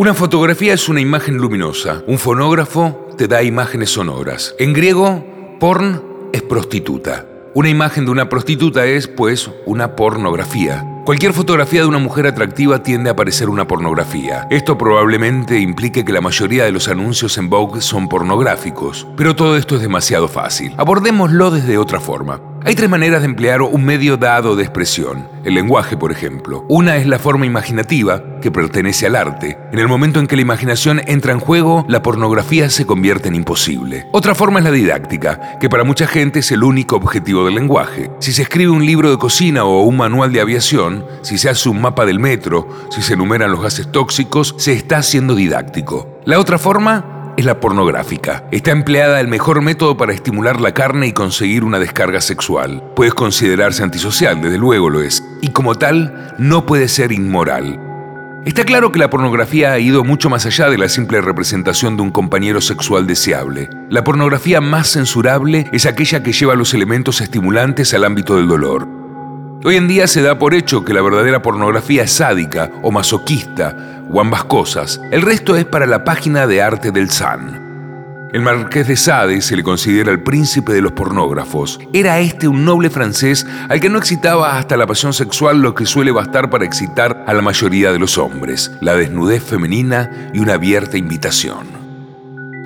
[0.00, 4.54] Una fotografía es una imagen luminosa, un fonógrafo te da imágenes sonoras.
[4.60, 5.26] En griego,
[5.58, 6.00] porn
[6.32, 7.26] es prostituta.
[7.52, 10.86] Una imagen de una prostituta es, pues, una pornografía.
[11.04, 14.46] Cualquier fotografía de una mujer atractiva tiende a parecer una pornografía.
[14.50, 19.56] Esto probablemente implique que la mayoría de los anuncios en Vogue son pornográficos, pero todo
[19.56, 20.74] esto es demasiado fácil.
[20.76, 22.40] Abordémoslo desde otra forma.
[22.64, 25.28] Hay tres maneras de emplear un medio dado de expresión.
[25.44, 26.64] El lenguaje, por ejemplo.
[26.68, 29.56] Una es la forma imaginativa, que pertenece al arte.
[29.72, 33.36] En el momento en que la imaginación entra en juego, la pornografía se convierte en
[33.36, 34.06] imposible.
[34.12, 38.10] Otra forma es la didáctica, que para mucha gente es el único objetivo del lenguaje.
[38.18, 41.68] Si se escribe un libro de cocina o un manual de aviación, si se hace
[41.68, 46.18] un mapa del metro, si se enumeran los gases tóxicos, se está haciendo didáctico.
[46.24, 48.42] La otra forma es la pornográfica.
[48.50, 52.82] Está empleada el mejor método para estimular la carne y conseguir una descarga sexual.
[52.96, 57.80] Puede considerarse antisocial, desde luego lo es, y como tal, no puede ser inmoral.
[58.44, 62.02] Está claro que la pornografía ha ido mucho más allá de la simple representación de
[62.02, 63.70] un compañero sexual deseable.
[63.88, 68.97] La pornografía más censurable es aquella que lleva los elementos estimulantes al ámbito del dolor.
[69.64, 74.04] Hoy en día se da por hecho que la verdadera pornografía es sádica o masoquista,
[74.08, 75.00] o ambas cosas.
[75.10, 78.30] El resto es para la página de arte del San.
[78.32, 81.80] El marqués de Sade se le considera el príncipe de los pornógrafos.
[81.92, 85.86] Era este un noble francés al que no excitaba hasta la pasión sexual lo que
[85.86, 90.54] suele bastar para excitar a la mayoría de los hombres, la desnudez femenina y una
[90.54, 91.87] abierta invitación.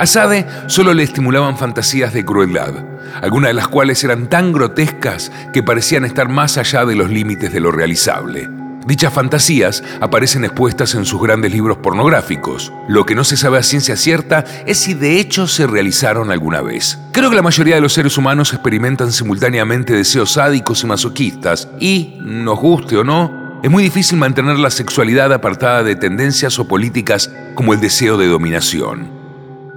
[0.00, 2.72] A Sade solo le estimulaban fantasías de crueldad,
[3.20, 7.52] algunas de las cuales eran tan grotescas que parecían estar más allá de los límites
[7.52, 8.48] de lo realizable.
[8.86, 12.72] Dichas fantasías aparecen expuestas en sus grandes libros pornográficos.
[12.88, 16.62] Lo que no se sabe a ciencia cierta es si de hecho se realizaron alguna
[16.62, 16.98] vez.
[17.12, 22.16] Creo que la mayoría de los seres humanos experimentan simultáneamente deseos sádicos y masoquistas, y,
[22.22, 27.30] nos guste o no, es muy difícil mantener la sexualidad apartada de tendencias o políticas
[27.54, 29.19] como el deseo de dominación.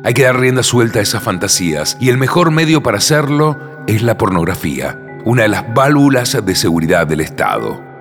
[0.06, 3.58] Hay que dar rienda suelta a esas fantasías y el mejor medio para hacerlo
[3.88, 7.93] es la pornografía, una de las válvulas de seguridad del Estado.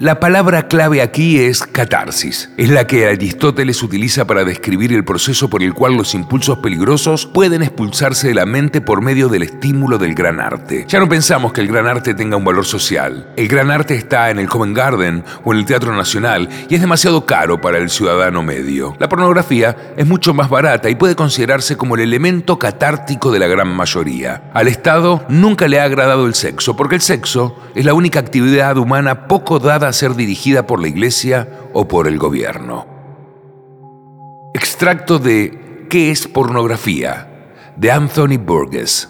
[0.00, 2.50] La palabra clave aquí es catarsis.
[2.56, 7.26] Es la que Aristóteles utiliza para describir el proceso por el cual los impulsos peligrosos
[7.26, 10.84] pueden expulsarse de la mente por medio del estímulo del gran arte.
[10.86, 13.32] Ya no pensamos que el gran arte tenga un valor social.
[13.34, 16.80] El gran arte está en el Covent Garden o en el Teatro Nacional y es
[16.80, 18.94] demasiado caro para el ciudadano medio.
[19.00, 23.48] La pornografía es mucho más barata y puede considerarse como el elemento catártico de la
[23.48, 24.44] gran mayoría.
[24.54, 28.76] Al Estado nunca le ha agradado el sexo porque el sexo es la única actividad
[28.76, 32.86] humana poco dada ser dirigida por la Iglesia o por el gobierno.
[34.54, 37.28] Extracto de ¿Qué es pornografía?
[37.76, 39.08] de Anthony Burgess.